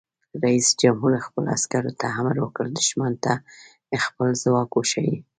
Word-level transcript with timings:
رئیس 0.43 0.67
جمهور 0.81 1.11
خپلو 1.25 1.47
عسکرو 1.57 1.91
ته 1.99 2.05
امر 2.19 2.35
وکړ؛ 2.41 2.65
دښمن 2.77 3.13
ته 3.23 3.31
خپل 4.05 4.27
ځواک 4.43 4.69
وښایئ! 4.73 5.17